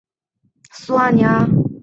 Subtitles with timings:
[0.71, 1.47] 苏阿尼阿。